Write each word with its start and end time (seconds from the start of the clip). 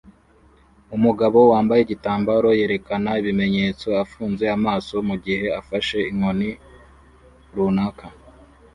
Umugabo 0.95 1.39
wambaye 1.51 1.79
igitambaro 1.83 2.47
yerekana 2.59 3.09
ibimenyetso 3.21 3.87
afunze 4.03 4.43
amaso 4.57 4.93
mugihe 5.09 5.45
afashe 5.59 5.97
inkoni 6.11 6.49
runaka 7.55 8.05